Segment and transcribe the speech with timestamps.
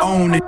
[0.00, 0.44] own it.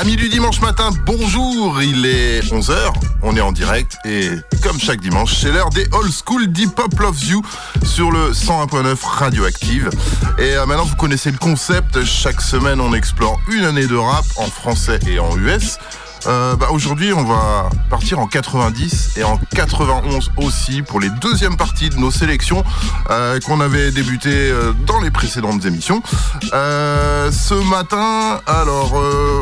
[0.00, 4.30] Amis du dimanche matin, bonjour, il est 11h, on est en direct et
[4.62, 7.42] comme chaque dimanche, c'est l'heure des Old School Deep Pop Loves You
[7.84, 9.90] sur le 101.9 Radioactive.
[10.38, 14.24] Et euh, maintenant vous connaissez le concept, chaque semaine on explore une année de rap
[14.36, 15.78] en français et en US.
[16.26, 21.56] Euh, bah, Aujourd'hui, on va partir en 90 et en 91 aussi pour les deuxièmes
[21.56, 22.64] parties de nos sélections
[23.10, 26.02] euh, qu'on avait débuté euh, dans les précédentes émissions.
[26.42, 28.98] Ce matin, alors.
[28.98, 29.40] Euh,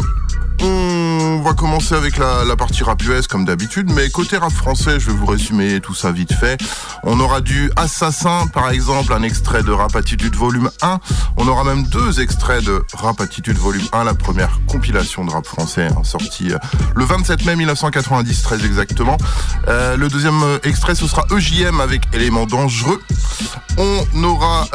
[1.37, 5.11] on va commencer avec la, partie rap US comme d'habitude, mais côté rap français, je
[5.11, 6.59] vais vous résumer tout ça vite fait.
[7.03, 10.99] On aura du Assassin, par exemple, un extrait de Rap Attitude volume 1.
[11.37, 15.47] On aura même deux extraits de Rap Attitude volume 1, la première compilation de rap
[15.47, 16.59] français, hein, sortie euh,
[16.95, 19.19] le 27 mai 1990, très exactement.
[19.69, 23.03] Euh, le deuxième euh, extrait, ce sera EJM avec Éléments dangereux.
[23.79, 24.69] On aura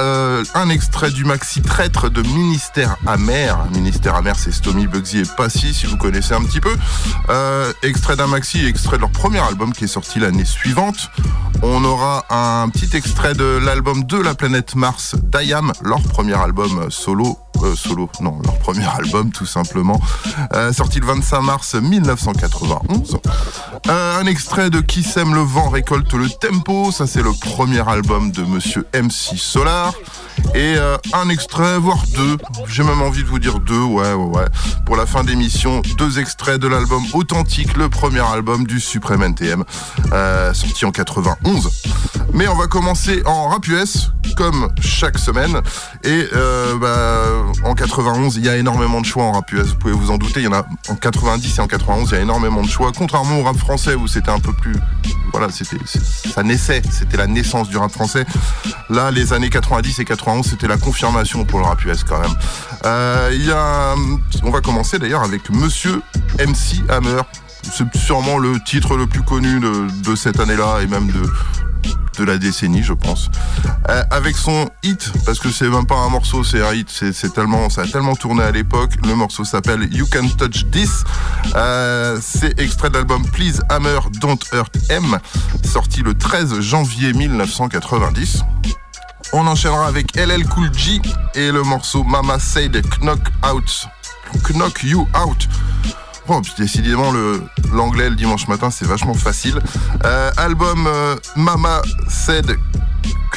[0.54, 3.58] un extrait du maxi traître de Ministère amer.
[3.74, 6.76] Ministère amer, c'est Stomy, Bugsy et Passy, si vous connaissez un petit peu.
[7.30, 11.10] Euh, extrait d'un maxi, extrait de leur premier album qui est sorti l'année suivante.
[11.62, 16.90] On aura un petit extrait de l'album de la planète Mars d'Ayam, leur premier album
[16.90, 17.38] solo.
[17.64, 20.00] Euh, solo, non, leur premier album tout simplement,
[20.54, 23.20] euh, sorti le 25 mars 1991.
[23.88, 27.88] Euh, un extrait de Qui sème le vent récolte le tempo, ça c'est le premier
[27.88, 29.94] album de Monsieur MC Solar.
[30.56, 30.76] Et
[31.14, 34.46] un extrait, voire deux, j'ai même envie de vous dire deux, ouais, ouais, ouais.
[34.86, 39.64] Pour la fin d'émission, deux extraits de l'album Authentique, le premier album du Supreme NTM,
[40.54, 41.70] sorti en 91.
[42.34, 45.62] Mais on va commencer en rap US, comme chaque semaine.
[46.04, 46.28] Et
[46.80, 50.12] bah, en 91, il y a énormément de choix en rap US, vous pouvez vous
[50.12, 50.42] en douter.
[50.42, 52.92] Il y en a en 90 et en 91, il y a énormément de choix.
[52.96, 54.76] Contrairement au rap français où c'était un peu plus.
[55.32, 58.26] Voilà, c'était, ça naissait, c'était la naissance du rap français.
[58.90, 62.36] Là, les années 90 et 91, c'était la confirmation pour le rap US quand même.
[62.86, 63.96] Euh, il y a,
[64.44, 66.02] on va commencer d'ailleurs avec Monsieur
[66.40, 67.22] MC Hammer.
[67.64, 71.22] C'est sûrement le titre le plus connu de cette année-là et même de,
[72.18, 73.30] de la décennie, je pense.
[73.90, 77.34] Euh, avec son hit, parce que c'est même pas un morceau, c'est un hit, c'est
[77.34, 78.92] tellement, ça a tellement tourné à l'époque.
[79.06, 81.04] Le morceau s'appelle You Can Touch This.
[81.56, 85.18] Euh, c'est extrait de l'album Please Hammer Don't Hurt M,
[85.64, 88.44] sorti le 13 janvier 1990.
[89.34, 91.02] On enchaînera avec LL Cool J
[91.36, 93.88] et le morceau Mama Said Knock Out.
[94.54, 95.48] Knock You Out.
[96.28, 97.12] Oh, puis décidément,
[97.74, 99.60] l'anglais le dimanche matin, c'est vachement facile.
[100.06, 102.58] Euh, album euh, Mama Said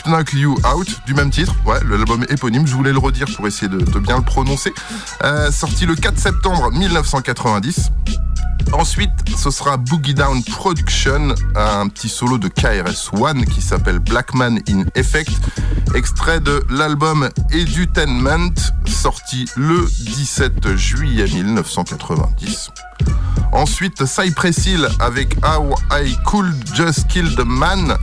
[0.06, 1.54] Knock You Out, du même titre.
[1.88, 4.72] L'album éponyme, je voulais le redire pour essayer de, bien le prononcer.
[5.22, 7.90] Euh, sorti le 4 septembre 1990.
[8.72, 14.84] Ensuite, ce sera Boogie Down Production, un petit solo de KRS-One qui s'appelle Blackman in
[14.94, 15.32] Effect,
[15.94, 18.54] extrait de l'album Edutainment,
[18.86, 22.70] sorti le 17 juillet 1990.
[23.54, 27.96] Ensuite, Cypress Hill avec How I Could Just Kill the Man,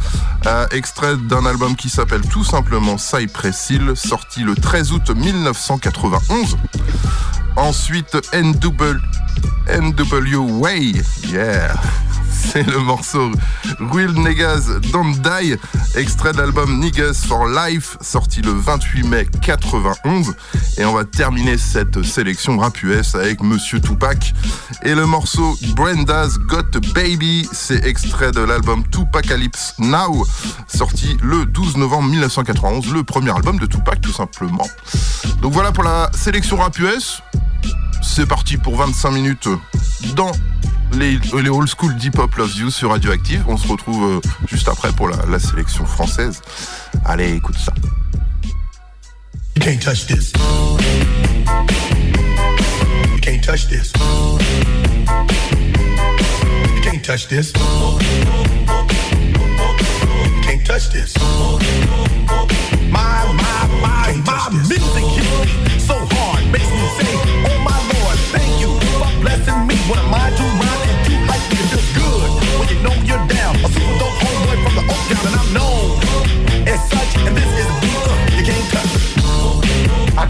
[0.45, 6.57] euh, extrait d'un album qui s'appelle tout simplement Cypress Hill, sorti le 13 août 1991.
[7.57, 8.95] Ensuite, NW,
[9.67, 10.93] NW Way,
[11.27, 11.73] yeah,
[12.41, 13.31] c'est le morceau
[13.91, 15.55] Real Niggas Don't Die,
[15.95, 20.33] extrait de l'album Niggas for Life, sorti le 28 mai 91.
[20.77, 24.33] Et on va terminer cette sélection rap US avec Monsieur Tupac.
[24.83, 30.25] Et le morceau Brenda's Got a Baby, c'est extrait de l'album Tupacalypse Now,
[30.67, 34.67] sorti le 12 novembre 1991, le premier album de Tupac tout simplement.
[35.41, 37.21] Donc voilà pour la sélection rap US.
[38.01, 39.47] C'est parti pour 25 minutes
[40.15, 40.31] dans
[40.93, 43.43] les, les old school deep hop Love You sur Radioactive.
[43.47, 46.41] On se retrouve euh, juste après pour la, la sélection française.
[47.05, 47.73] Allez, écoute ça.
[49.55, 50.33] You can't touch this.
[53.11, 53.91] You can't touch this.
[56.75, 57.53] You can't touch this.
[60.25, 61.13] You can't touch this.
[62.89, 65.10] My, my, my, my music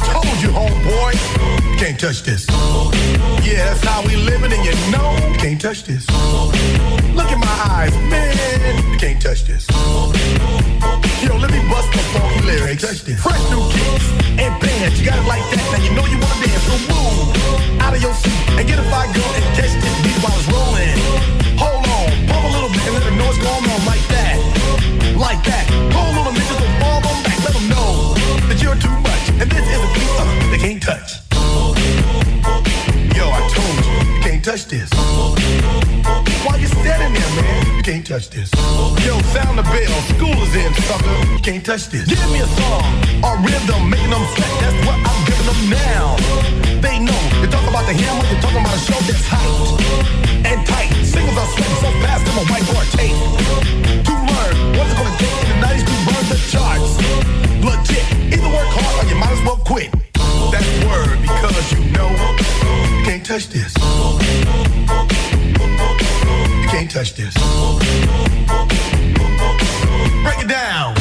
[0.09, 1.13] told you, homeboy,
[1.77, 2.47] can't touch this.
[3.45, 3.73] Yeah.
[3.73, 6.05] That's how we living, and you know can't touch this.
[7.15, 9.67] Look in my eyes, man, can't touch this.
[11.21, 12.81] Yo, let me bust the funky lyrics.
[12.81, 13.21] Touch this.
[13.21, 14.07] Fresh new kicks
[14.41, 15.65] and bands, you got it like that.
[15.71, 18.83] Now you know you wanna dance, so move out of your seat and get a
[18.89, 20.97] fire girl and catch this beat while it's rolling.
[21.61, 24.37] Hold on, pump a little bit and let know what's going on like that,
[25.17, 25.65] like that.
[25.93, 26.40] Hold on, niggas don't
[28.61, 31.21] you're too much, and this is a beat uh, they can't touch.
[33.17, 34.89] Yo, I told you, you can't touch this.
[36.45, 37.77] Why you standing there, man?
[37.77, 38.49] You can't touch this.
[39.05, 39.95] Yo, sound the bell.
[40.13, 41.17] School is in, sucker.
[41.33, 42.05] You can't touch this.
[42.07, 42.85] Give me a song,
[43.23, 44.53] a rhythm, making them sweat.
[44.61, 46.15] That's what I'm giving them now.
[46.81, 47.21] They know.
[47.41, 49.81] You talk about the hammer, you're talking about a show that's hyped
[50.45, 50.91] and tight.
[51.05, 53.17] Singles are sweating so fast, I'm a whiteboard tape.
[54.05, 54.13] To
[54.77, 56.91] what it's gonna take in the 90s to burn the charts.
[57.65, 58.05] Legit.
[58.33, 59.91] Either work hard or you might as well quit.
[60.51, 62.09] That's word because you know
[62.89, 63.73] you can't touch this.
[66.61, 67.33] You can't touch this.
[70.23, 71.00] Break it down.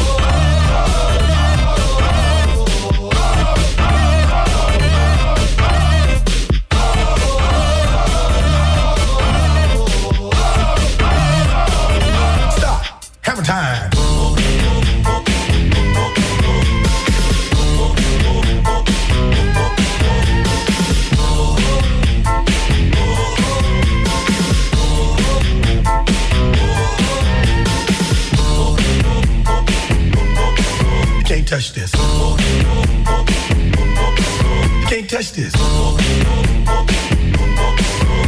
[31.51, 31.93] Touch this.
[31.93, 31.99] You
[34.87, 35.53] can't touch this.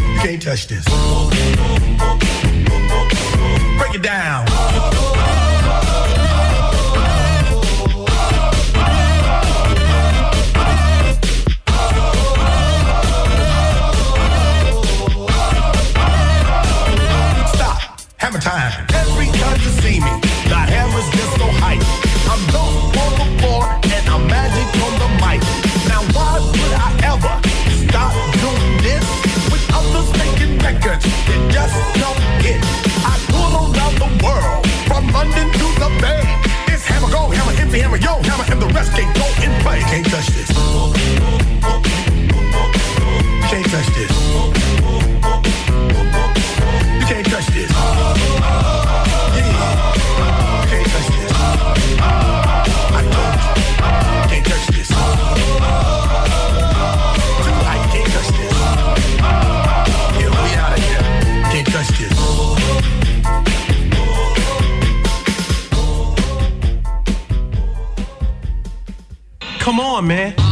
[0.05, 0.83] You can't touch this.
[3.77, 4.45] Break it down.
[17.47, 18.01] Stop.
[18.17, 18.85] Hammer time.
[18.93, 20.11] Every time you see me,
[20.49, 21.81] the hammer's just so hype.
[22.29, 22.92] I'm dope
[25.33, 25.41] mic.
[25.87, 27.35] Now why would I ever
[27.87, 29.05] stop doing this
[29.51, 32.61] with others making records that just don't hit?
[33.05, 36.23] I tour around the world from London to the Bay.
[36.67, 39.79] It's hammer go, hammer empty, hammer yo, hammer and the rest can't go and play.
[39.91, 40.49] Can't touch this.
[43.49, 44.11] Can't touch this.
[46.99, 47.72] You can't touch this.
[69.63, 70.42] Come on, man.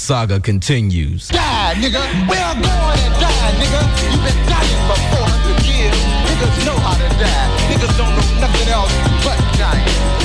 [0.00, 1.28] saga continues.
[1.28, 2.00] Die, nigga.
[2.26, 3.80] We are going to die, nigga.
[4.10, 5.94] You've been dying for 400 years.
[6.24, 7.48] Niggas know how to die.
[7.68, 10.19] Niggas don't know nothing else but dying.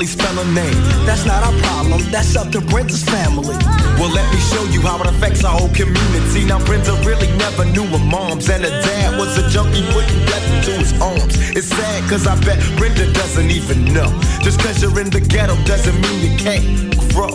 [0.00, 0.74] Hardly spell her name.
[1.04, 3.56] That's not our problem, that's up to Brenda's family.
[3.98, 6.44] Well, let me show you how it affects our whole community.
[6.46, 10.46] Now, Brenda really never knew her moms, and her dad was a junkie putting death
[10.56, 11.36] into his arms.
[11.56, 14.08] It's sad, cause I bet Brenda doesn't even know.
[14.40, 16.64] Just cause you're in the ghetto doesn't mean you can't
[17.12, 17.28] grow.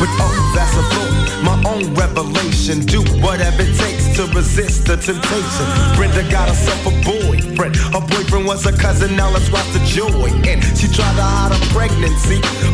[0.00, 2.80] But oh, that's a thought, my own revelation.
[2.80, 5.66] Do whatever it takes to resist the temptation.
[5.96, 7.76] Brenda got herself a boyfriend.
[7.76, 10.32] Her boyfriend was a cousin, now let's watch the joy.
[10.48, 11.89] And she tried to hide her pregnancy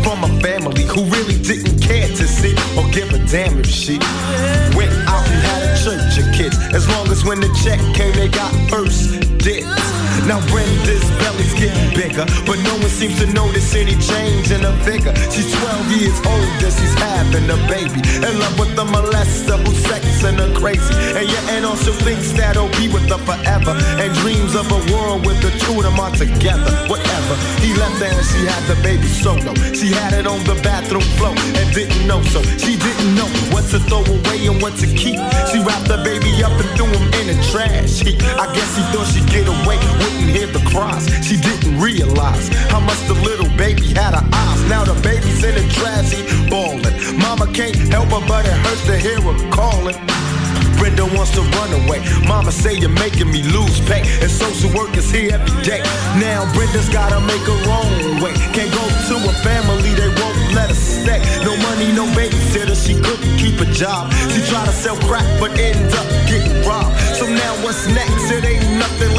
[0.07, 3.99] from a family who really didn't care to see or give a damn if she
[4.77, 6.57] went out and had a church of kids.
[6.75, 10.06] As long as when the check came, they got first dibs.
[10.27, 14.75] Now Brenda's belly's getting bigger, but no one seems to notice any change in her
[14.83, 15.15] figure.
[15.31, 18.03] She's 12 years older, she's having a baby.
[18.27, 20.95] In love with the molester who's sexing her crazy.
[21.15, 23.79] And your aunt also thinks that he'll be with her forever.
[24.03, 26.75] And dreams of a world with the two of them are together.
[26.91, 27.35] Whatever.
[27.63, 29.55] He left her and she had the baby solo.
[29.79, 32.43] She had it on the bathroom floor and didn't know so.
[32.59, 35.23] She didn't know what to throw away and what to keep.
[35.55, 38.19] She wrapped the baby up and threw him in the trash heap.
[38.35, 39.79] I guess he thought she'd get away,
[40.25, 41.07] hear the cries.
[41.25, 44.61] She didn't realize how much the little baby had her eyes.
[44.69, 46.97] Now the baby's in the trash heap, bawling.
[47.19, 49.97] Mama can't help her, but it hurts to hear her calling.
[50.79, 52.05] Brenda wants to run away.
[52.29, 54.05] Mama say you're making me lose pay.
[54.21, 55.81] And social work is here every day.
[56.21, 58.33] Now Brenda's gotta make her own way.
[58.53, 61.21] Can't go to a family, they won't let her stay.
[61.45, 64.13] No money, no babysitter, she couldn't keep a job.
[64.33, 66.95] She tried to sell crack, but ended up getting robbed.
[67.17, 68.31] So now what's next?
[68.31, 68.56] It ain't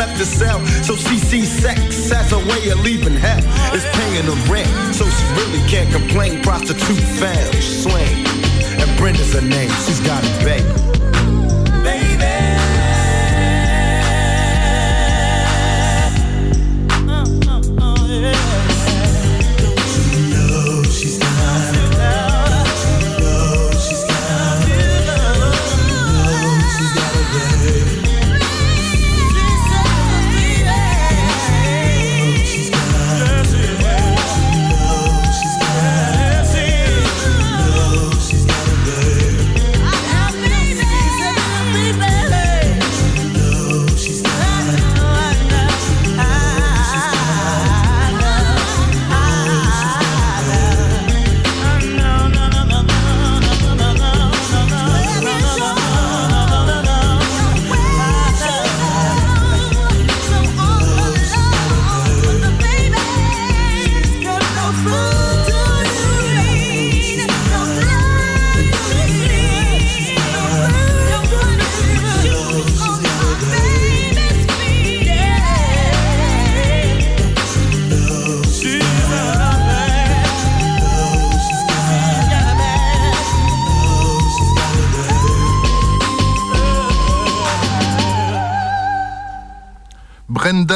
[0.07, 0.65] left to sell.
[0.83, 3.41] So she sees sex as a way of leaving hell.
[3.73, 6.41] It's paying the rent, so she really can't complain.
[6.43, 8.25] Prostitute fam, swing.
[8.79, 12.36] And Brenda's her name, she's got a baby.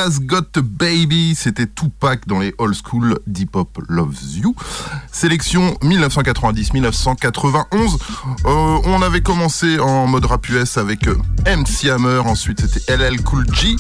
[0.02, 4.56] Brenda's Got Baby, c'était Tupac dans les Old School Deep Hop Loves You.
[5.12, 8.00] Sélection 1990-1991.
[8.46, 13.22] Euh, on avait commencé en mode rap US avec euh, MC Hammer, ensuite c'était LL
[13.22, 13.76] Cool G,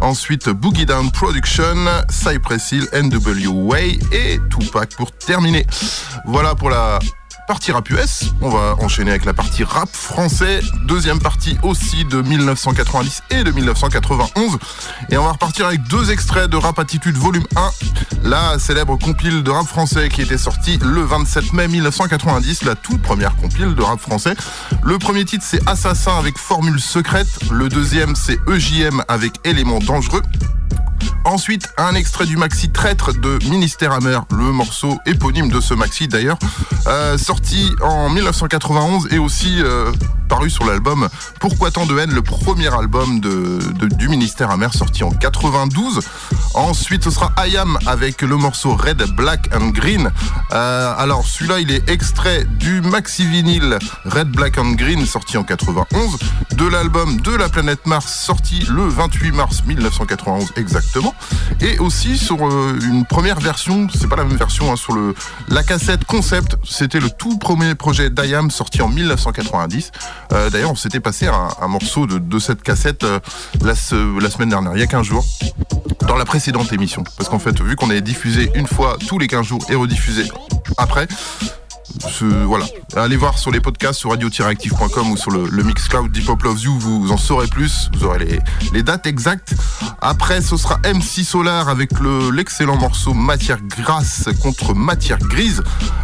[0.00, 1.74] ensuite Boogie Down Production,
[2.08, 5.66] Cypress Hill, NW Way et Tupac pour terminer.
[6.26, 7.00] Voilà pour la
[7.46, 8.32] partie rap US.
[8.40, 10.60] On va enchaîner avec la partie rap français.
[10.84, 14.58] Deuxième partie aussi de 1990 et de 1991.
[15.10, 17.70] Et on va repartir avec deux extraits de Rap Attitude Volume 1.
[18.22, 22.64] La célèbre compile de rap français qui était sortie le 27 mai 1990.
[22.64, 24.34] La toute première compile de rap français.
[24.82, 27.28] Le premier titre c'est Assassin avec Formule Secrète.
[27.50, 30.22] Le deuxième c'est EJM avec Éléments Dangereux.
[31.24, 36.06] Ensuite, un extrait du maxi Traître de Ministère Amer, le morceau éponyme de ce maxi
[36.06, 36.38] d'ailleurs,
[36.86, 39.90] euh, sorti en 1991 et aussi euh,
[40.28, 41.08] paru sur l'album
[41.40, 43.58] Pourquoi tant de haine, le premier album de,
[43.96, 46.00] du Ministère Amer sorti en 92.
[46.54, 50.10] Ensuite, ce sera Ayam avec le morceau Red, Black and Green.
[50.52, 55.44] Euh, alors, celui-là, il est extrait du maxi vinyle Red, Black and Green sorti en
[55.44, 56.18] 91,
[56.52, 61.14] de l'album De la planète Mars sorti le 28 mars 1991 exactement,
[61.60, 65.14] et aussi sur euh, une première version, c'est pas la même version, hein, sur le
[65.48, 69.92] la cassette concept, c'était le tout premier projet d'Ayam sorti en 1990.
[70.32, 73.20] Euh, D'ailleurs, on s'était passé un, morceau de, cette cassette euh,
[73.62, 75.24] la, se- la semaine dernière, il y a 15 jours,
[76.08, 77.04] dans la précédente émission.
[77.16, 80.24] Parce qu'en fait, vu qu'on est diffusé une fois tous les 15 jours et rediffusé
[80.76, 81.06] après,
[82.46, 82.64] voilà.
[82.96, 86.60] Allez voir sur les podcasts sur radio-active.com ou sur le, le Mixcloud Deep Pop Loves
[86.62, 88.40] You, vous, en saurez plus, vous aurez
[88.72, 89.54] les, dates exactes.
[90.00, 95.62] Après, ce sera MC Solar avec le- l'excellent morceau Matière grasse contre Matière grise,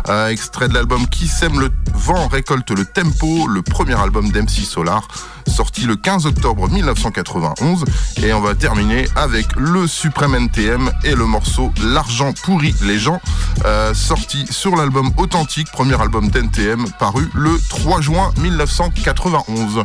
[0.09, 4.65] euh, extrait de l'album Qui sème le vent récolte le tempo, le premier album d'MC
[4.65, 5.07] Solar,
[5.47, 7.85] sorti le 15 octobre 1991.
[8.23, 13.21] Et on va terminer avec le Suprême NTM et le morceau L'argent pourrit les gens,
[13.65, 19.85] euh, sorti sur l'album Authentique, premier album d'NTM, paru le 3 juin 1991.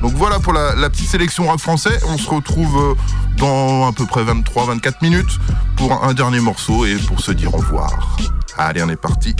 [0.00, 1.98] Donc voilà pour la, petite sélection rap français.
[2.08, 2.94] On se retrouve euh,
[3.36, 5.38] dans à peu près 23-24 minutes
[5.76, 8.16] pour un dernier morceau et pour se dire au revoir.
[8.58, 9.34] Allez, on est parti.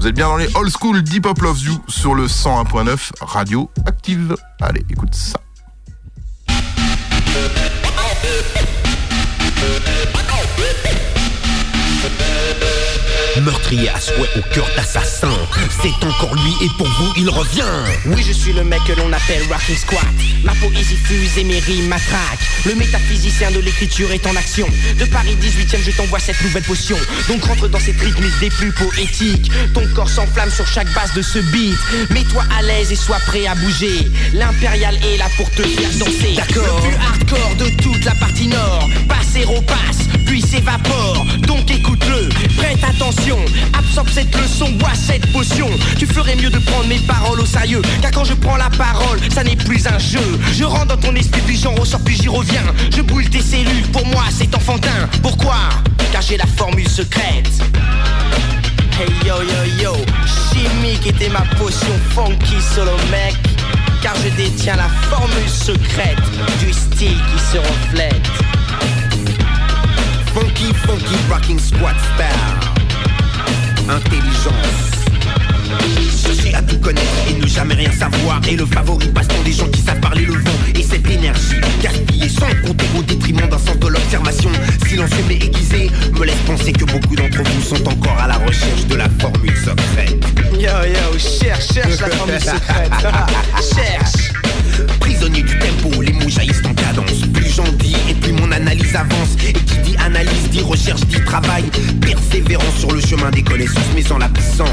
[0.00, 3.70] Vous êtes bien dans les old school Deep Pop Loves You sur le 101.9 Radio
[3.86, 4.34] Active.
[4.60, 5.40] Allez, écoute ça.
[13.40, 15.32] Meurtrier à souhait au cœur d'assassin
[15.82, 17.62] C'est encore lui et pour vous il revient
[18.06, 20.00] Oui, je suis le mec que l'on appelle Rocking Squat.
[20.44, 22.40] Ma poésie fuse et mes rimes m'attraquent.
[22.66, 24.66] Le métaphysicien de l'écriture est en action.
[24.98, 26.96] De Paris 18ème, je t'envoie cette nouvelle potion.
[27.28, 29.50] Donc rentre dans cette rythmique des plus poétiques.
[29.74, 31.78] Ton corps s'enflamme sur chaque base de ce beat.
[32.10, 34.10] Mets-toi à l'aise et sois prêt à bouger.
[34.34, 36.34] L'impérial est là pour te faire danser.
[36.36, 36.80] D'accord.
[36.82, 38.88] Le plus hardcore de toute la partie nord.
[39.08, 41.26] Passe et repasse, puis s'évapore.
[41.46, 43.29] Donc écoute-le, prête attention.
[43.74, 45.68] Absorbe cette leçon, bois cette potion.
[45.98, 47.82] Tu ferais mieux de prendre mes paroles au sérieux.
[48.02, 50.40] Car quand je prends la parole, ça n'est plus un jeu.
[50.52, 52.64] Je rentre dans ton esprit, puis j'en ressors, puis j'y reviens.
[52.94, 55.08] Je brûle tes cellules, pour moi c'est enfantin.
[55.22, 55.56] Pourquoi?
[56.12, 57.50] Car j'ai la formule secrète.
[58.98, 59.96] Hey yo yo yo,
[60.52, 63.36] chimique était ma potion funky solo mec.
[64.02, 66.18] Car je détiens la formule secrète
[66.58, 68.26] du style qui se reflète.
[70.34, 72.79] Funky, funky, rocking squat style
[73.90, 74.54] Intelligence
[76.22, 79.68] Chercher à tout connaître et ne jamais rien savoir Et le favori passe-temps des gens
[79.68, 83.78] qui savent parler le vent Et cette énergie gaspillée sans compter au détriment d'un sens
[83.80, 84.50] de l'observation
[84.86, 88.86] Silencieux mais aiguisé me laisse penser que beaucoup d'entre vous sont encore à la recherche
[88.86, 92.92] de la formule secrète Yo yo, cherche, cherche la formule secrète.
[93.74, 94.32] cherche.
[95.00, 97.26] Prisonnier du tempo, les mots jaillissent en cadence.
[97.32, 99.36] Plus j'en dis et plus mon analyse avance.
[99.46, 99.52] Et
[100.10, 101.64] analyse dit recherche dit travail.
[102.00, 104.68] Persévérance sur le chemin des connaissances, mais sans l'absence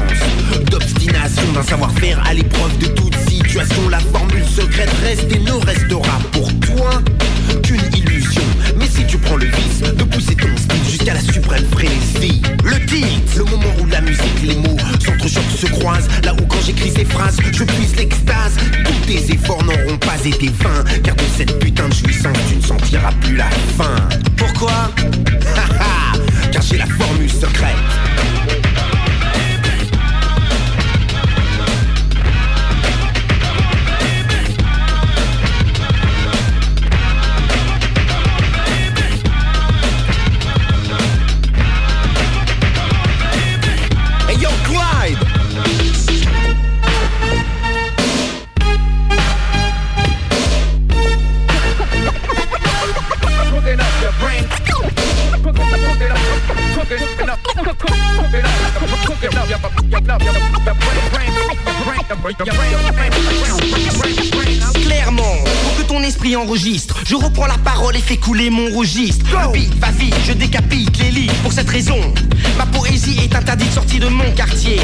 [0.70, 3.88] d'obstination d'un savoir-faire à l'épreuve de toute situation.
[3.88, 7.02] La formule secrète reste et ne restera pour toi
[7.62, 8.42] qu'une illusion.
[8.88, 12.84] Mais si tu prends le vice de pousser ton style jusqu'à la suprême frénésie, le
[12.86, 16.08] titre, le moment où la musique, les mots s'entrechoquent, se croisent.
[16.24, 18.56] Là où quand j'écris ces phrases, je puise l'extase.
[18.84, 20.84] Tous tes efforts n'auront pas été vains.
[21.02, 23.96] Car de cette putain de jouissance, tu ne sentiras plus la fin.
[24.36, 24.92] Pourquoi?
[26.52, 28.37] Car j'ai la formule secrète.
[64.82, 69.24] Clairement, pour que ton esprit enregistre, je reprends la parole et fais couler mon registre.
[69.30, 71.30] Le beat va vite, je décapite les lits.
[71.42, 71.98] Pour cette raison,
[72.58, 74.78] ma poésie est interdite sortie de mon quartier.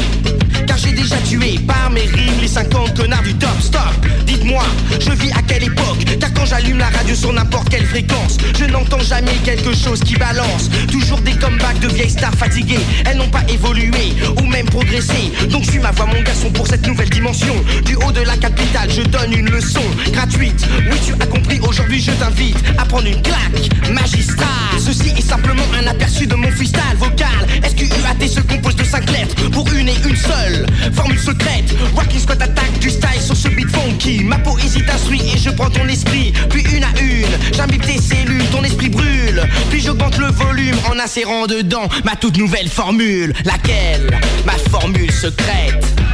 [0.65, 3.81] Car j'ai déjà tué par mes rimes les 50 connards du top stop.
[4.25, 4.63] Dites-moi,
[4.99, 6.03] je vis à quelle époque?
[6.19, 10.15] Car quand j'allume la radio sur n'importe quelle fréquence, je n'entends jamais quelque chose qui
[10.15, 10.71] balance.
[10.91, 12.79] Toujours des comebacks de vieilles stars fatiguées.
[13.05, 15.31] Elles n'ont pas évolué ou même progressé.
[15.51, 17.55] Donc je suis ma voix, mon garçon, pour cette nouvelle dimension.
[17.85, 20.65] Du haut de la capitale, je donne une leçon gratuite.
[20.89, 24.47] Oui, tu as compris, aujourd'hui je t'invite à prendre une claque magistrale.
[24.79, 27.47] Ceci est simplement un aperçu de mon freestyle vocal.
[27.63, 31.73] SQUAT se compose de 5 lettres pour une et une seule formule secrète.
[31.95, 34.23] Rocking Squad attaque du style sur ce beat funky.
[34.23, 36.33] Ma poésie t'instruit et je prends ton esprit.
[36.49, 39.43] Puis une à une, j'imbibe tes cellules, ton esprit brûle.
[39.69, 43.33] Puis j'augmente le volume en insérant dedans ma toute nouvelle formule.
[43.45, 44.19] Laquelle?
[44.45, 46.04] Ma formule secrète.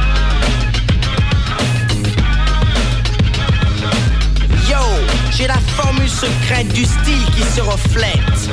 [5.36, 8.50] J'ai la formule secrète du style qui se reflète.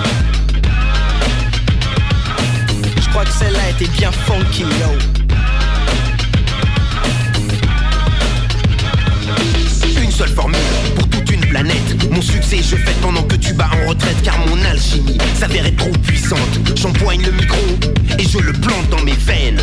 [3.01, 4.67] Je crois que celle-là était bien funky, yo.
[10.01, 10.59] Une seule formule
[10.95, 12.11] pour toute une planète.
[12.11, 14.21] Mon succès, je fais pendant que tu bats en retraite.
[14.23, 16.39] Car mon alchimie s'avère trop puissante.
[16.75, 17.57] J'empoigne le micro
[18.17, 19.61] et je le plante dans mes veines.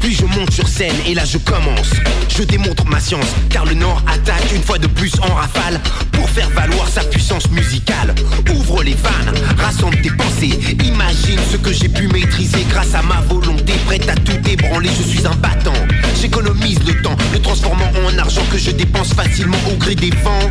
[0.00, 1.90] Puis je monte sur scène et là je commence.
[2.28, 5.80] Je démontre ma science, car le Nord attaque une fois de plus en rafale
[6.16, 8.14] pour faire valoir sa puissance musicale.
[8.54, 13.20] Ouvre les vannes, rassemble tes pensées, imagine ce que j'ai pu maîtriser grâce à ma
[13.20, 14.90] volonté, prête à tout ébranler.
[14.98, 15.80] Je suis un battant,
[16.20, 20.50] j'économise le temps, le transformant en argent que je dépense facilement au gré des vents.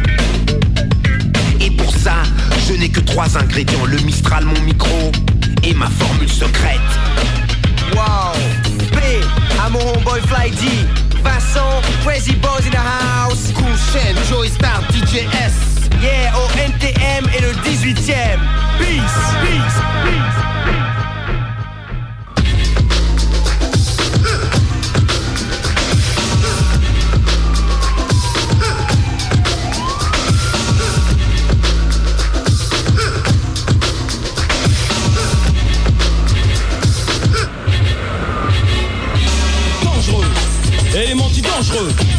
[1.59, 2.16] Et pour ça,
[2.68, 5.11] je n'ai que trois ingrédients Le Mistral, mon micro
[5.63, 6.80] et ma formule secrète.
[7.93, 8.34] Wow.
[8.91, 9.22] P,
[9.66, 11.05] à mon homeboy Fly D.
[11.26, 13.51] Vincent, Crazy Boys in the house.
[13.51, 15.89] Cool Shen, Joey Star, DJS.
[16.01, 18.39] Yeah, au NTM et le 18ème.
[18.78, 19.01] Peace,
[19.41, 20.45] peace, peace.
[20.65, 20.84] dangereux,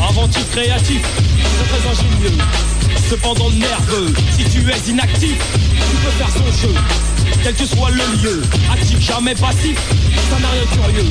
[0.09, 2.39] inventif, créatif, très très ingénieux,
[3.09, 5.37] cependant nerveux, si tu es inactif,
[5.73, 6.75] tu peux faire son jeu,
[7.43, 9.79] quel que soit le lieu, actif, jamais passif,
[10.31, 11.11] ça n'a rien de curieux,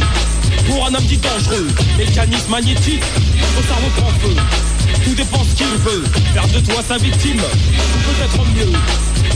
[0.67, 1.67] pour un homme dit dangereux,
[1.97, 4.35] mécanisme magnétique, ton cerveau prend feu,
[5.03, 8.73] tout dépend ce qu'il veut, faire de toi sa victime, peut-être mieux,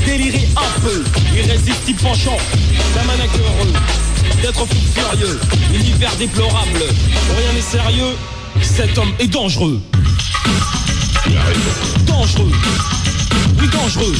[0.05, 1.03] délirer un peu,
[1.35, 2.37] irrésistible penchant,
[2.95, 3.73] d'un mannequin heureux,
[4.43, 5.39] d'être fou furieux,
[5.73, 6.83] univers déplorable,
[7.35, 8.15] rien n'est sérieux,
[8.61, 9.81] cet homme est dangereux.
[12.05, 12.51] Dangereux,
[13.59, 14.15] oui dangereux.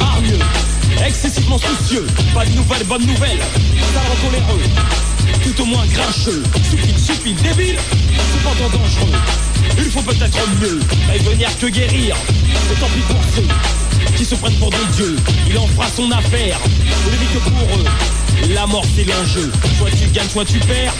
[0.00, 0.38] Hargneux,
[1.06, 3.38] excessivement soucieux, pas de nouvelles, bonnes nouvelles,
[3.94, 4.62] talent coléreux,
[5.44, 7.78] tout au moins grincheux, stupide, stupide, débile,
[8.32, 9.18] cependant dangereux.
[9.78, 12.16] Il faut peut-être mieux, prévenir que guérir,
[12.68, 15.16] mais tant pis pour ceux qui se prennent pour des dieux,
[15.48, 16.58] il en fera son affaire,
[17.06, 17.84] on ne que pour eux,
[18.54, 20.94] la mort c'est l'enjeu, soit tu gagnes, soit tu perds,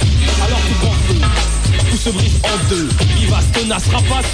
[0.44, 0.94] alors tout prend
[1.90, 2.88] tout se brise en deux,
[3.18, 4.26] vivace, tenace, rapace,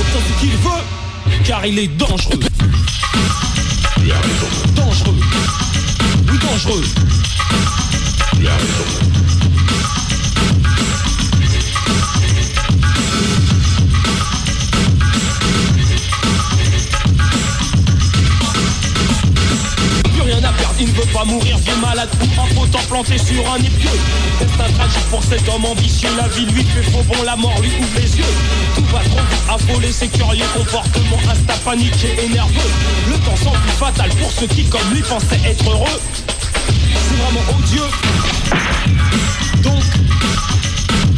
[0.00, 2.40] obtient ce qu'il veut, car il est dangereux.
[4.74, 5.20] Dangereux,
[6.28, 6.84] oui dangereux.
[21.12, 23.88] Pas mourir vieux malade ou impotent planté sur un nid pieux.
[24.38, 27.70] Destin tragique pour cet homme ambitieux, la vie lui fait faux bon, la mort lui
[27.78, 28.24] ouvre les yeux.
[28.74, 32.70] Tout va trop vite, affolé, ses curieux comportements, insta paniqué et nerveux.
[33.08, 36.00] Le temps semble plus fatal pour ceux qui, comme lui, pensaient être heureux.
[36.28, 37.90] C'est vraiment odieux.
[39.62, 39.82] Donc,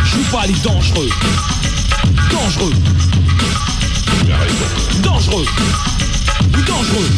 [0.05, 1.11] joue pas les dangereux.
[2.31, 2.75] Dangereux.
[5.03, 5.47] Dangereux.
[6.55, 7.09] Oui, dangereux.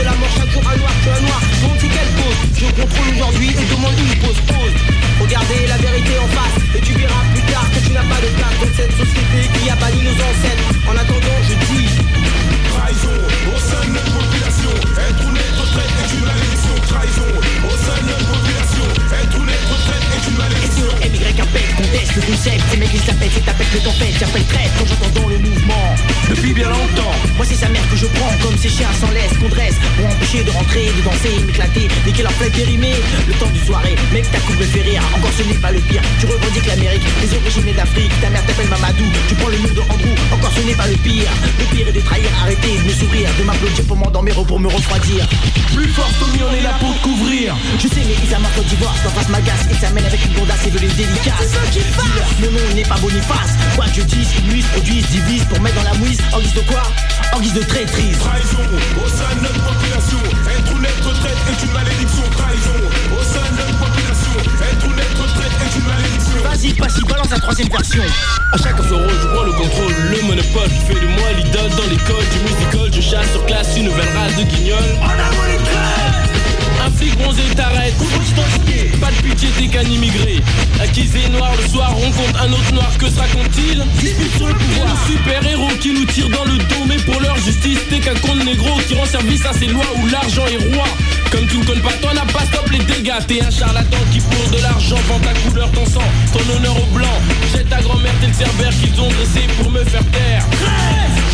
[0.00, 1.40] de la mort, chaque jour un noir, que un noir.
[1.62, 4.76] Mon petit quelle pose Je contrôle aujourd'hui et demande une pause, pause.
[5.20, 8.30] Regardez la vérité en face et tu verras plus tard que tu n'as pas de
[8.32, 10.68] place dans cette société qui a banni nos ancêtres.
[10.88, 11.88] En attendant, je dis
[12.72, 13.16] trahison
[13.52, 14.72] au sein de notre population.
[15.04, 16.74] Être ou naître retraite est une malédiction.
[16.88, 17.28] Trahison
[17.68, 18.86] au sein de notre population.
[19.20, 20.88] Être ou naître retraite est une malédiction
[24.50, 25.94] s'arrête quand j'entends dans le mouvement.
[26.28, 29.32] Depuis bien longtemps, moi c'est sa mère que je prends comme ces chiens sans laisse
[29.40, 32.94] qu'on dresse pour empêcher de rentrer, de danser, m'éclater, dès qu'elle leur fait périmer.
[33.26, 35.80] Le temps du soirée, mec ta coupe me fait rire, encore ce n'est pas le
[35.80, 36.02] pire.
[36.20, 39.80] Tu revendiques l'Amérique, les origines d'Afrique, ta mère t'appelle Mamadou, tu prends le nom de
[39.80, 41.30] Andrew, encore ce n'est pas le pire.
[41.58, 44.60] Le pire est de trahir, arrêtez de me sourire, de m'applaudir pour m'endormir ou pour
[44.60, 45.26] me refroidir.
[45.74, 47.56] Plus fort, Tommy, on est là pour te couvrir.
[47.78, 50.66] Je sais, mais Isa marque au divorce, d'en face m'agace, et s'amène avec une bondasse
[50.66, 50.90] et veut les.
[51.98, 53.56] Dis-leur, mon nom n'est pas Boniface.
[53.76, 56.18] Quoi que je dise, ils nuisent, produisent, divisent pour mettre dans la mouise.
[56.32, 56.82] En guise de quoi?
[57.32, 58.18] En guise de traîtrise.
[58.18, 58.64] Trahison
[58.96, 60.18] au sein de notre population.
[60.50, 62.24] Être ou n'être traite est une malédiction.
[62.30, 62.78] Trahison
[63.12, 64.34] au sein de notre population.
[64.60, 66.40] Être ou n'être traite est une malédiction.
[66.44, 68.02] Vas-y, passe balance la troisième version.
[68.52, 72.24] À son rôle, je prends le contrôle, le monopole Fais de moi l'idole dans l'école
[72.32, 74.98] du musical Je chasse sur classe une nouvelle race de guignols
[76.86, 77.94] un flic bronzé t'arrête.
[79.00, 80.40] Pas de pitié t'es qu'un immigré.
[80.80, 82.90] Acquisé noir le soir rencontre un autre noir.
[82.98, 83.84] Que se raconte-t-il?
[84.36, 84.88] Sur le pouvoir.
[84.88, 86.84] Le super héros qui nous tire dans le dos.
[86.88, 90.06] Mais pour leur justice t'es qu'un con négro Qui rend service à ses lois où
[90.06, 90.86] l'argent est roi
[91.30, 93.14] Comme tu ne connais pas toi n'a pas stop les dégâts.
[93.26, 96.86] T'es un charlatan qui pour de l'argent Vend ta couleur ton sang, ton honneur au
[96.94, 97.16] blanc.
[97.52, 100.44] J'ai ta grand-mère t'es le cerbère qu'ils ont dressé pour me faire taire.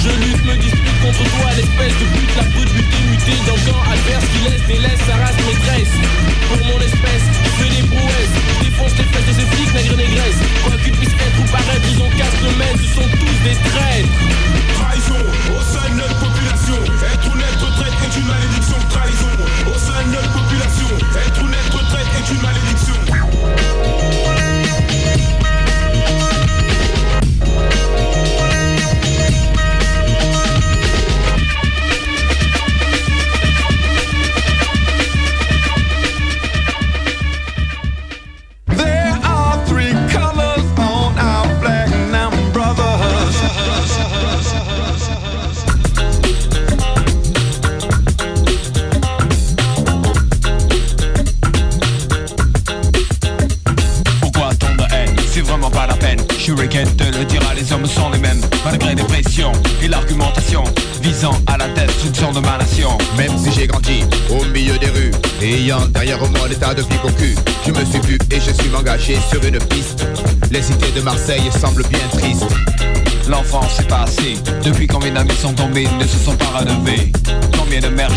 [0.05, 3.83] Je lutte me dispute contre toi l'espèce de pute La brute butée mutée le camp
[3.91, 5.95] adverse Qui laisse délaisse sa race maîtresse.
[6.49, 8.37] Pour mon espèce, je fais des prouesses.
[8.37, 10.56] Je défonce les fesses de ces flics nègres négresses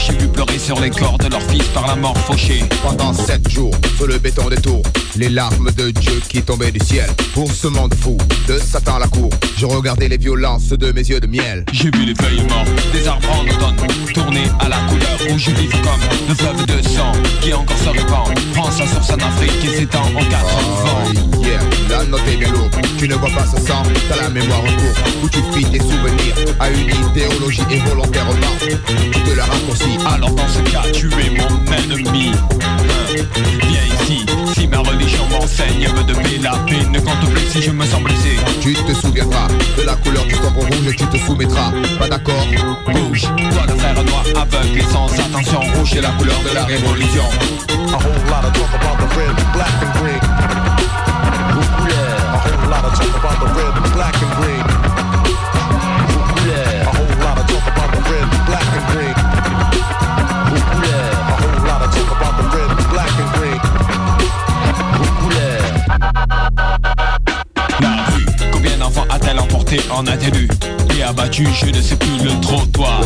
[0.09, 2.63] j'ai vu pleurer sur les corps de leurs fils par la mort fauchée.
[2.81, 4.83] Pendant sept jours, sur le béton des tours,
[5.19, 7.09] les larmes de Dieu qui tombaient du ciel.
[7.33, 8.17] Pour ce monde fou,
[8.47, 11.65] de Satan à la cour, je regardais les violences de mes yeux de miel.
[11.73, 13.75] J'ai vu les feuilles mortes des arbres en automne
[14.13, 17.11] Tourner à la couleur rouge vive comme le fleuve de sang
[17.41, 21.03] Qui encore se répand Prend sa source en Afrique et s'étend en quatre vents
[21.37, 21.59] Oh, yeah,
[21.89, 22.75] la note est bien lourde.
[22.97, 25.23] Tu ne vois pas ce sang, t'as la mémoire en cours.
[25.23, 28.31] Où tu fies tes souvenirs à une idéologie et volontairement.
[28.59, 29.97] Tu te la raccourcis.
[30.05, 32.77] Alors dans ce cas tu es mon ennemi Hein,
[33.67, 37.61] Viens ici, si ma religion m'enseigne Me de paix, la paix ne compte plus si
[37.61, 39.47] je me sens blessé Tu te souviendras
[39.77, 41.71] de la couleur du sombre rouge et tu te soumettras.
[41.97, 42.45] Pas d'accord
[42.85, 46.65] Bouge, toi le frère noir aveugle et sans attention Rouge est la couleur de la
[46.65, 47.23] révolution
[47.69, 50.21] A whole lot of talk about the red, black and green.
[52.31, 54.78] A whole lot of talk about the red, black and green.
[69.91, 70.47] En a-t-elle eu
[70.97, 73.01] Et abattu, je ne sais plus le trottoir.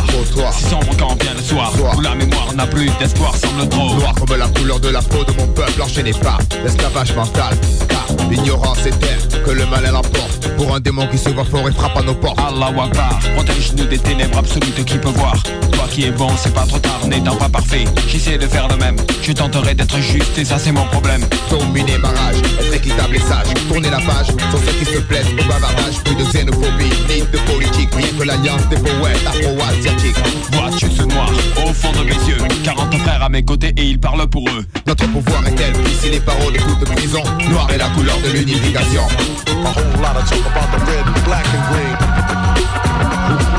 [0.52, 3.94] Si sombre quand vient le soir Où la mémoire n'a plus d'espoir semble trop.
[3.94, 7.56] Noir comme la couleur de la peau de mon peuple, enchaîné pas l'esclavage mental.
[7.88, 10.48] Car l'ignorance est telle que le mal elle emporte.
[10.56, 12.38] Pour un démon qui se voit fort et frappe à nos portes.
[12.38, 15.34] Allah Akbar, protège-nous des ténèbres absolues qui peut voir
[15.72, 18.74] Toi qui es bon, c'est pas trop tard, n'étant pas parfait J'essaie de faire de
[18.76, 23.16] même, je tenterai d'être juste et ça c'est mon problème Dominer ma rage, être équitable
[23.16, 23.46] et sage.
[23.68, 26.02] Tourner la page sur ceux qui se plaisent au bavardage.
[26.04, 27.94] Plus de xénophobie, ni de politique.
[27.94, 30.16] Rien que l'alliance des poètes afro-asiatiques.
[30.52, 31.30] Vois-tu ce noir
[31.64, 32.38] au fond de mes yeux?
[32.64, 36.10] 40 frères à mes côtés et ils parlent pour eux Notre pouvoir est tel qu'ici
[36.10, 37.22] les paroles de toute prison.
[37.50, 39.06] Noir est la couleur de l'unification.
[39.46, 41.96] A whole lot of talk about the red, black and green.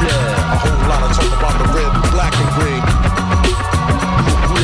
[0.06, 2.84] A whole lot of talk about the red, black and green.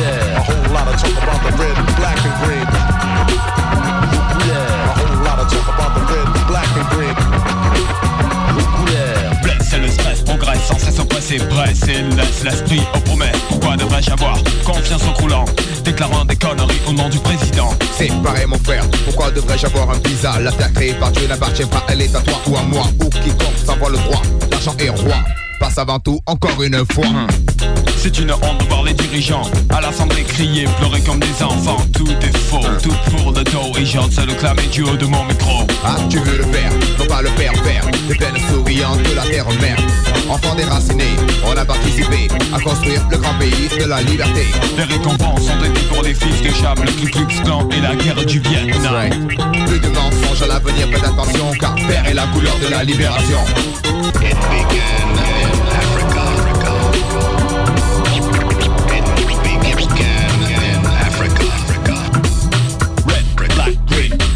[0.02, 2.66] A whole lot of talk about the red, black and green.
[4.52, 7.16] A whole lot of talk about the red, black and green.
[10.24, 11.00] Progresse sans cesse
[11.38, 15.44] Presse et laisse l'esprit aux promesses Pourquoi de devrais-je avoir confiance au croulant
[15.84, 17.70] Déclarant des conneries au nom du président?
[17.96, 20.38] C'est pareil mon frère, pourquoi devrais-je avoir un visa?
[20.40, 23.08] La terre créée par Dieu n'appartient pas, elle est à toi ou à moi Ou
[23.08, 25.16] quiconque s'envoie le droit, l'argent est roi
[25.58, 27.06] Passe avant tout, encore une fois
[28.02, 31.76] C'est une honte de voir les dirigeants À l'assemblée crier, pleurer comme des enfants.
[31.96, 33.78] Tout est faux, tout pour le dos.
[33.78, 35.64] Et j'ose le clamer du haut de mon micro.
[35.84, 39.22] Ah tu veux le faire, non pas le père père Les peines souriantes de la
[39.22, 39.78] terre mère.
[40.28, 41.14] Enfants déracinés,
[41.46, 44.46] on a participé À construire le grand pays de la liberté.
[44.76, 47.94] Les récompenses sont été pour les fils de Cham Le Ku Klux Klan et la
[47.94, 49.10] guerre du Vietnam.
[49.68, 53.38] Plus de mensonges à l'avenir, faites attention Car vert est la couleur de la libération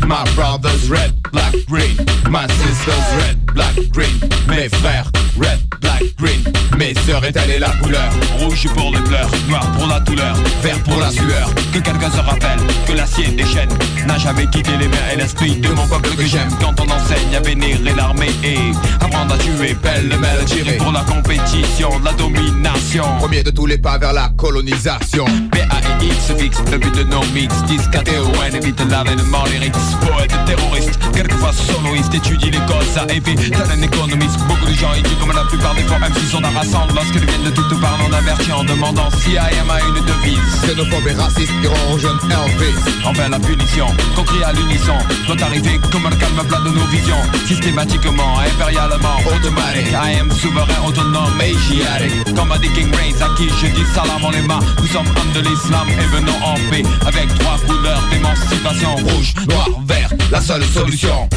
[0.06, 1.96] My brothers red, black, green.
[2.30, 4.16] My sisters red, black, green.
[4.46, 6.42] Mes frères red, black, green.
[6.78, 8.10] Mes sœurs étalent la couleur.
[8.38, 10.36] Rouge pour les pleurs, noir pour la douleur.
[10.62, 11.48] Vert pour la sueur.
[11.72, 13.70] Que quelqu'un se rappelle que l'acier des chaînes
[14.06, 16.48] N'a jamais quitté les mains et l'esprit de mon peuple que j'aime.
[16.60, 18.58] Quand on enseigne à vénérer l'armée et
[19.00, 23.04] apprendre à tuer Belle le mêle tirer pour la compétition, la domination.
[23.18, 25.24] Premier de tous les pas vers la colonisation.
[25.24, 31.52] B-A-I-X fixe le but de nos mix Disque ATON évite l'avènement lyrics Poète terroriste, quelquefois
[31.52, 35.44] soloiste Étudie les causes à effet, tel un économiste Beaucoup de gens idiots comme la
[35.44, 38.64] plupart des fois Même s'ils sont harassants lorsqu'ils viennent de toutes parts en averti En
[38.64, 40.38] demandant si I am a une devise.
[40.62, 44.96] Xénophobes et racistes diront aux jeunes Elvis Enfin la punition, qu'on crie à l'unisson.
[45.26, 47.22] Doit arriver comme un calme plat de nos visions.
[47.46, 53.48] Systématiquement, impérialement, automatique I am souverain, autonome, asiatique Comme a dit King Reigns, à qui
[53.48, 54.60] je dis salam en les mains.
[54.80, 56.82] Nous sommes hommes de l'islam et venons en paix.
[57.06, 58.96] Avec trois couleurs d'émancipation.
[58.96, 61.28] Rouge, noir, vert, la seule solution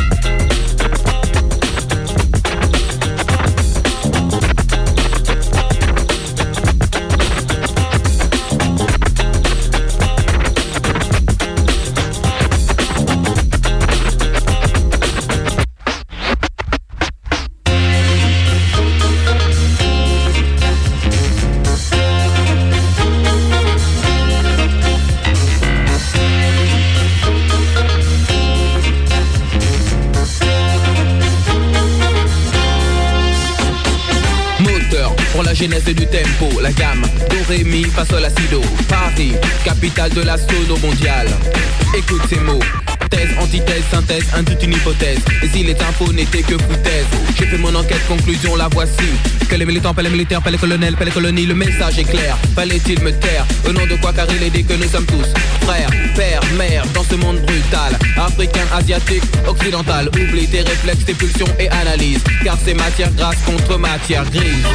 [35.60, 38.06] genèse du tempo, la gamme Do, Ré, Mi, Fa.
[38.88, 39.34] Paris,
[39.66, 41.30] capitale de la sono mondiale.
[41.94, 42.89] Écoute ces mots.
[43.10, 45.20] Thèse, antithèse, synthèse, induit une hypothèse.
[45.44, 47.06] Et si les infos n'étaient que foutaise,
[47.38, 49.10] j'ai fait mon enquête, conclusion, la voici.
[49.50, 52.04] Que les militants, pas les militaires, pas les colonels, pas les colonies, le message est
[52.04, 52.38] clair.
[52.56, 55.34] Fallait-il me taire Au nom de quoi car il est dit que nous sommes tous
[55.66, 57.98] frères, pères, mères dans ce monde brutal.
[58.18, 60.10] Africain, asiatique, occidental.
[60.10, 62.20] Oublie tes réflexes, tes pulsions et analyse.
[62.44, 64.66] Car c'est matière grasse contre matière grise.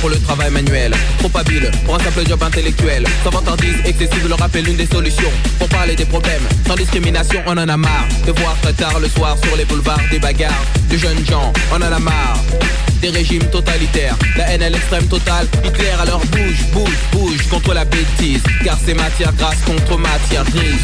[0.00, 0.92] Pour le travail manuel.
[1.18, 3.04] Trop habile pour un simple job intellectuel.
[3.24, 6.42] Sans vantardise excessive leur rappelle l'une des solutions Pour parler des problèmes.
[6.66, 10.00] Sans discrimination on en a marre De voir très tard le soir sur les boulevards
[10.10, 11.52] des bagarres De jeunes gens.
[11.72, 12.38] On en a marre
[13.00, 14.16] des régimes totalitaires.
[14.36, 18.42] La haine à l'extrême totale Hitler alors bouge, bouge, bouge contre la bêtise.
[18.64, 20.80] Car c'est matière grasse contre matière grise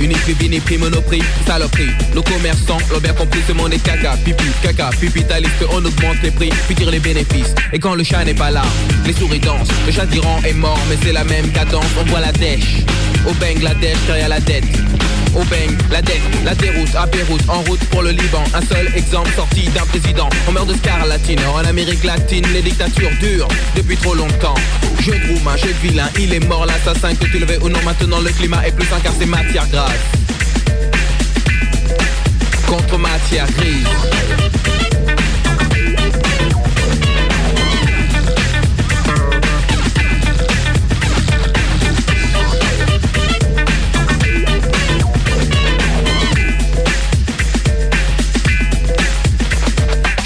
[0.00, 1.90] Uniprix, Viniprix, Monoprix, saloperie.
[2.14, 6.30] Nos commerçants l'ont bien compris, ce monde est caca, pipi, caca, pipitaliste, on augmente les
[6.30, 7.54] prix, puis tire les bénéfices.
[7.72, 8.62] Et quand le chat n'est pas là,
[9.06, 9.68] les souris dansent.
[9.86, 12.84] Le chat d'Iran est mort, mais c'est la même cadence On voit la dèche,
[13.26, 14.64] au Bangladesh, derrière la dette
[15.34, 18.42] au bang, la dette, la déroute, à Beyrouth, en route pour le Liban.
[18.54, 20.28] Un seul exemple sorti d'un président.
[20.48, 24.54] On meurt de scarlatine, en Amérique latine Les dictatures durent depuis trop longtemps.
[25.00, 27.80] Jeu de roumain, jeu vilain, il est mort l'assassin Que tu le veux ou non
[27.84, 29.92] maintenant le climat est plus sain car c'est matière grasse.
[32.66, 34.79] Contre matière grise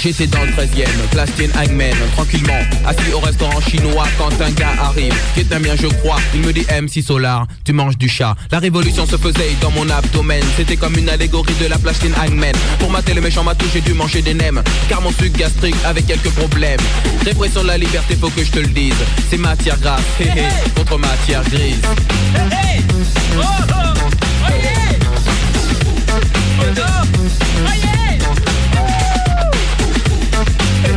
[0.05, 5.15] J'étais dans le 13ème, place Tiananmen, tranquillement, assis au restaurant chinois quand un gars arrive,
[5.33, 8.35] qui est un mien je crois, il me dit MC Solar, tu manges du chat.
[8.51, 12.53] La révolution se faisait dans mon abdomen, c'était comme une allégorie de la place Tiananmen.
[12.77, 16.03] Pour mater le méchant matou, j'ai dû manger des nems, car mon sucre gastrique avait
[16.03, 16.79] quelques problèmes.
[17.25, 18.93] Répression de la liberté, faut que je te le dise,
[19.31, 20.27] c'est matière grasse, hé
[20.75, 21.81] contre matière grise.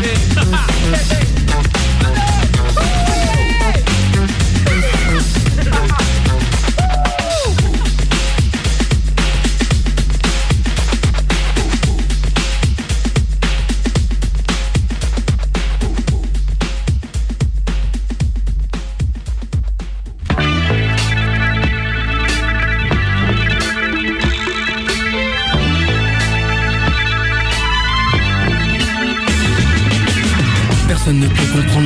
[0.02, 1.77] hey, hey, hey, hey.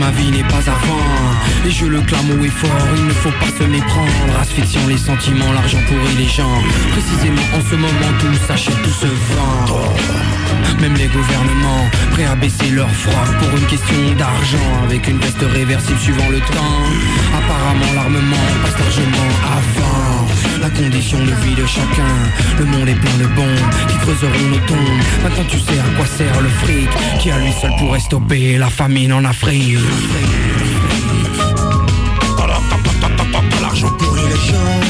[0.03, 1.05] Ma vie n'est pas à fin
[1.67, 4.33] Et je le clame haut et fort, il ne faut pas se méprendre.
[4.41, 6.59] Asphyxiant les sentiments, l'argent pourrit les gens.
[6.95, 9.95] Précisément en ce moment tout s'achète, tout se vend.
[10.81, 15.45] Même les gouvernements, prêts à baisser leur froid Pour une question d'argent, avec une veste
[15.59, 16.79] réversible suivant le temps.
[17.41, 22.15] Apparemment l'armement passe largement avant la condition de vie de chacun.
[22.59, 25.03] Le monde est plein de bombes qui creuseront nos tombes.
[25.23, 26.89] Maintenant tu sais à quoi sert le fric
[27.21, 29.79] Qui à lui seul pourrait stopper la famine en Afrique.
[33.61, 34.81] L'argent pourrit les gens.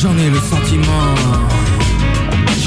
[0.00, 1.14] J'en ai le sentiment.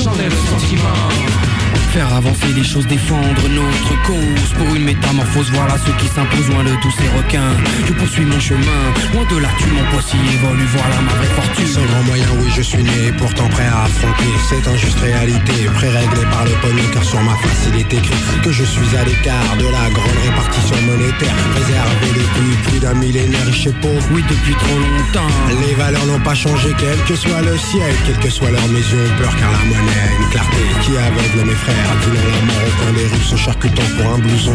[0.03, 1.57] J'en ai le sentiment
[1.92, 6.64] Faire avancer les choses, défendre notre cause Pour une métamorphose, voilà ce qui s'impose loin
[6.64, 7.56] de tous ces requins
[7.88, 8.82] Je poursuis mon chemin,
[9.14, 12.52] loin de là tu mon poids évolue Voilà ma vraie fortune Sans grand moyen, oui,
[12.56, 15.54] je suis né, pourtant prêt à affronter cette injuste réalité.
[15.76, 19.04] Pré-réglée par le pognon, car sur ma face il est écrit que je suis à
[19.04, 21.36] l'écart de la grande répartition monétaire.
[21.56, 24.08] Réservé depuis plus d'un millénaire, riche et pauvre.
[24.12, 25.34] Oui, depuis trop longtemps.
[25.68, 29.10] Les valeurs n'ont pas changé, quel que soit le ciel, quelle que soit leur mesure,
[29.18, 31.76] peur, car la monnaie a une clarté qui aveugle mes frères.
[31.78, 34.53] Disant la mort coin des rues, se charcutant pour un blouson.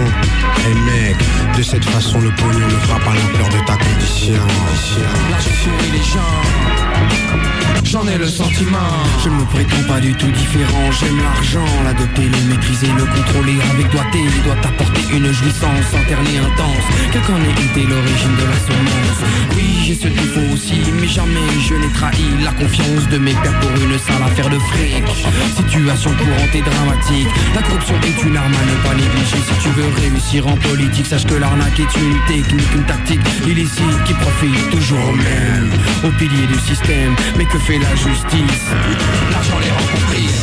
[0.67, 1.17] Et mec,
[1.57, 4.35] de cette façon, le pognon ne fera pas l'ampleur de ta condition.
[5.31, 8.91] L'argent les gens J'en ai le sentiment.
[9.23, 10.91] Je me prétends pas du tout différent.
[10.99, 13.57] J'aime l'argent, l'adopter, le maîtriser, le contrôler.
[13.73, 18.37] Avec doigté Il doit apporter une jouissance interne et intense Quelle qu'en ait été l'origine
[18.37, 19.19] de la semence
[19.55, 23.59] Oui, j'ai ce défaut aussi Mais jamais je n'ai trahi la confiance de mes pères
[23.61, 25.05] Pour une sale affaire de fric.
[25.57, 27.29] Situation courante et dramatique.
[27.55, 29.41] La corruption est une arme à ne pas négliger.
[29.49, 34.05] Si tu veux réussir en politique Sache que l'arnaque est une technique, une tactique illicite
[34.07, 35.71] Qui profite toujours au même
[36.05, 37.15] Au pilier du système.
[37.37, 38.65] Mais que fait la justice
[39.31, 40.43] L'argent les rend complices.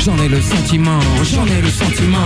[0.00, 2.18] J'en ai le sentiment, j'en ai le sentiment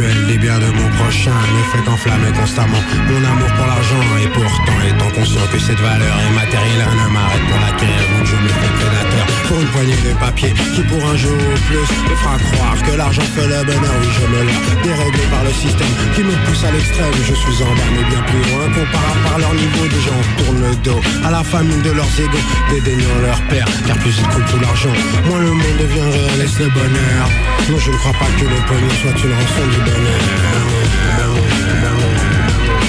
[0.00, 2.80] des biens de mon prochain ne fait qu'enflammer constamment.
[3.10, 7.44] Mon amour pour l'argent et pourtant étant conscient que cette valeur est matérielle ne m'arrête
[7.50, 11.16] pour l'acquérir donc je me fais prédateur pour une poignée de papier qui pour un
[11.16, 13.96] jour ou plus me fera croire que l'argent fait le bonheur.
[14.00, 17.14] Oui je me laisse déréglé par le système qui me pousse à l'extrême.
[17.28, 17.56] Je suis
[17.94, 19.84] mais bien plus loin comparable par leur niveau.
[19.92, 23.66] Des gens tournent le dos à la famine de leurs égaux dédaignant leur père.
[23.86, 24.94] Car plus ils coûtent tout l'argent
[25.26, 27.26] moins le monde devient réel le bonheur.
[27.70, 30.22] Non je ne crois pas que le pognon soit une rançon du bonheur.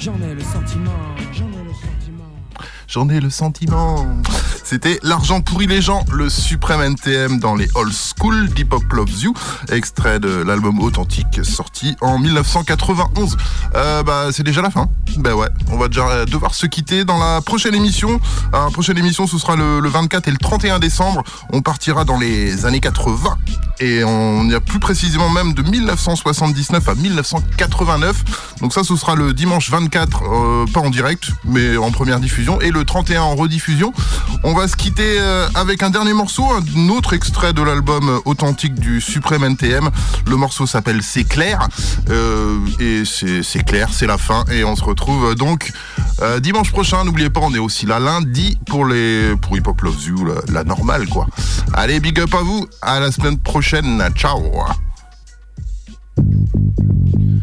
[0.00, 0.92] J'en ai le sentiment
[1.32, 2.32] J'en ai le sentiment
[2.88, 4.06] J'en ai le sentiment.
[4.64, 9.20] C'était L'argent pourrit les gens, le suprême NTM dans les old school d'Hip Hop Loves
[9.20, 9.34] You,
[9.70, 13.36] extrait de l'album authentique sorti en 1991.
[13.74, 14.88] Euh, bah, c'est déjà la fin.
[15.18, 18.20] Ben ouais, on va déjà devoir se quitter dans la prochaine émission.
[18.52, 21.22] La prochaine émission, ce sera le, le 24 et le 31 décembre.
[21.52, 23.38] On partira dans les années 80
[23.80, 28.24] et on y a plus précisément même de 1979 à 1989.
[28.60, 32.60] Donc ça, ce sera le dimanche 24, euh, pas en direct, mais en première diffusion,
[32.60, 33.92] et le 31 en rediffusion.
[34.44, 38.18] On va se quitter euh, avec un dernier morceau, un autre extrait de l'album euh,
[38.24, 39.90] authentique du Suprême NTM.
[40.26, 41.68] Le morceau s'appelle C'est clair,
[42.10, 45.72] euh, et c'est clair, c'est la fin, et on se retrouve euh, donc
[46.20, 47.04] euh, dimanche prochain.
[47.04, 50.34] N'oubliez pas, on est aussi là lundi pour les pour Hip Hop Love You, la,
[50.52, 51.26] la normale quoi.
[51.74, 52.66] Allez, big up à vous.
[52.80, 54.02] À la semaine prochaine.
[54.14, 54.40] Ciao.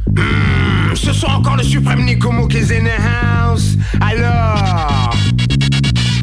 [0.07, 3.75] Hmm, ce soir encore le suprême Nico Mouk House.
[4.01, 5.13] Alors.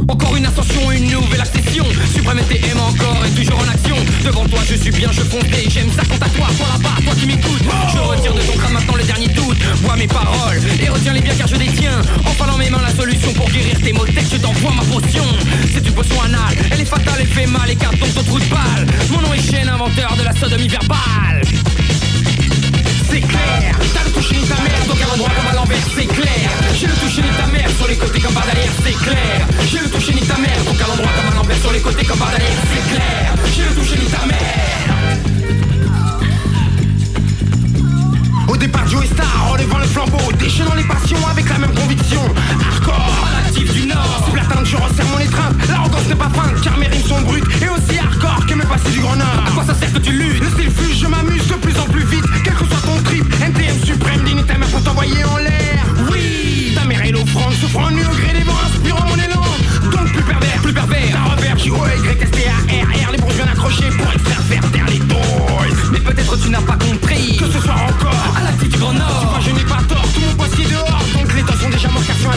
[0.08, 1.84] Encore une ascension, une nouvelle accession.
[2.14, 3.96] Suprême aime encore et toujours en action.
[4.24, 6.46] Devant toi je suis bien, je et j'aime ça quand à toi.
[6.56, 7.62] Toi là-bas, toi qui m'écoutes.
[7.92, 9.58] Je retire de ton crâne maintenant le dernier doute.
[9.82, 12.00] Vois mes paroles et retiens-les bien car je les tiens.
[12.24, 15.24] En dans mes mains la solution pour guérir tes maux Je t'envoie ma potion.
[15.72, 18.44] C'est une potion anale, elle est fatale, elle fait mal Écarte donc ton trou de
[18.44, 18.86] balle.
[19.10, 21.42] Mon nom est Chêne, inventeur de la sodomie verbale
[23.10, 23.78] c'est clair.
[23.94, 26.50] T'as le toucher ni ta mère, donc à l'endroit comme à l'envers, c'est clair.
[26.78, 29.46] J'ai le toucher ni ta mère, sur les côtés comme par derrière, c'est clair.
[29.70, 32.04] J'ai le toucher ni ta mère, donc à l'endroit comme à l'envers, sur les côtés
[32.04, 33.34] comme par derrière, c'est clair.
[33.54, 34.46] J'ai le toucher ni ta mère.
[38.48, 42.22] Au départ Joe Star, relevant le flambeau Déchaînant les passions avec la même conviction.
[42.70, 44.24] Hardcore, natif du Nord.
[44.28, 45.56] Sous la tente je resserre mon étreinte.
[45.68, 48.90] L'arrogance n'est pas feinte car mes rimes sont brutes Et aussi hardcore que mes passés
[48.92, 51.46] du Grand Nord À quoi ça sert que tu luttes Le style fuse, je m'amuse
[51.48, 51.95] de plus en plus
[55.24, 55.84] en l'air.
[56.10, 56.72] Oui.
[56.74, 59.42] Ta mère est l'offrande, souffrant nu au gré des vents Inspirant mon élan.
[59.92, 61.12] Donc plus pervers, plus pervers.
[61.12, 64.70] Ta revers, J O Y S T A R Les bien accrochés pour extraire faire
[64.72, 67.05] taire les toys Mais peut-être tu n'as pas compris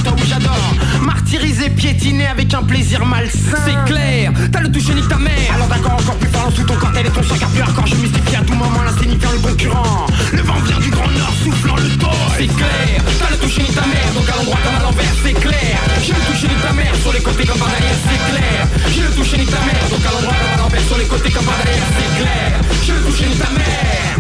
[0.04, 0.76] temps où j'adore.
[1.02, 3.58] Martyrisé, piétiné avec un plaisir malsain.
[3.66, 5.54] C'est clair, t'as le toucher ni ta mère.
[5.56, 7.96] Alors d'accord encore plus fort sous ton cortel et ton sang car plus hardcore Je
[7.96, 10.06] mystifie à tout moment l'insignifiant le concurrent.
[10.34, 13.70] Le vent vient du grand nord soufflant le toy C'est clair, t'as le toucher ni
[13.70, 14.14] ta mère.
[14.14, 15.78] Donc à l'endroit comme à l'envers c'est clair.
[16.04, 18.68] J'ai le toucher ni ta mère sur les côtés comme par derrière c'est clair.
[18.94, 19.86] J'ai le toucher ni ta mère.
[19.90, 22.52] Donc à l'endroit comme à l'envers sur les côtés comme par derrière c'est clair.
[22.86, 24.19] J'ai le toucher ni ta mère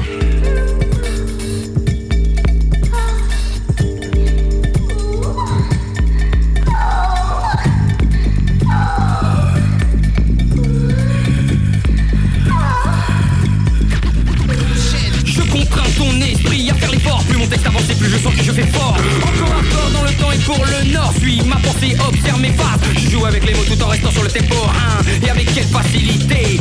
[22.09, 22.81] observe mes phases.
[22.95, 25.65] Je joue avec les mots tout en restant sur le tempo hein, Et avec quelle
[25.65, 26.59] facilité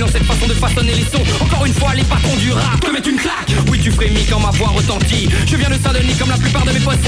[0.00, 1.22] Fascinant cette façon de façonner les sons.
[1.40, 3.52] Encore une fois les patrons du rap te mettent une claque.
[3.70, 5.28] Oui tu frémis quand ma voix retentit.
[5.46, 6.98] Je viens de Saint-Denis comme la plupart de mes potes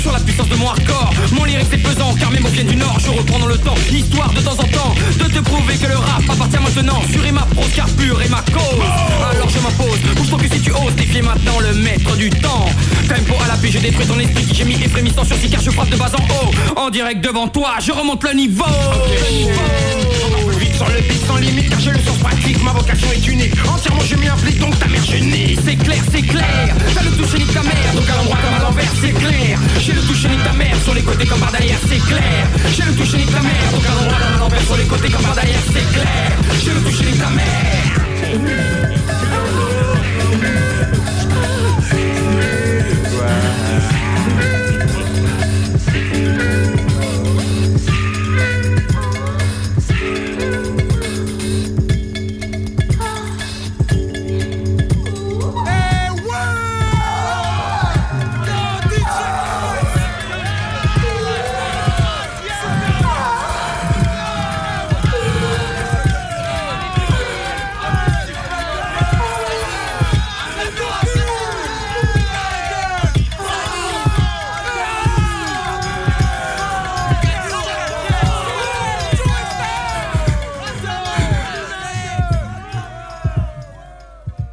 [0.00, 2.76] Sur la puissance de mon hardcore Mon lyrique c'est pesant car mes mots viennent du
[2.76, 2.96] nord.
[3.00, 5.96] Je reprends dans le temps, histoire de temps en temps De te prouver que le
[5.96, 7.02] rap appartient maintenant.
[7.10, 8.86] Sur ma prose car pure et ma cause.
[9.32, 12.66] Alors je m'impose, bouge que si tu oses Défier maintenant le maître du temps.
[13.08, 15.70] Tempo à la paix, je détruis ton esprit qui gémit et frémissant sur car je
[15.70, 16.52] frappe de bas en haut.
[16.76, 18.64] En direct devant toi, je remonte le niveau.
[18.64, 23.26] Encore plus vite sur le beat sans limite j'ai le sens pratique, ma vocation est
[23.26, 23.54] unique.
[23.66, 27.10] Entièrement je m'y implique, donc ta mère je génie C'est clair, c'est clair, t'as le
[27.12, 29.58] toucher ni ta mère Donc à l'endroit comme à l'envers, c'est clair.
[29.78, 32.46] J'ai le toucher ni ta mère, sur les côtés comme par derrière, c'est clair.
[32.76, 35.08] J'ai le toucher ni ta mère, donc à l'endroit comme à l'envers Sur les côtés
[35.08, 36.32] comme par derrière, c'est clair.
[36.62, 37.50] J'ai le toucher ni ta mère.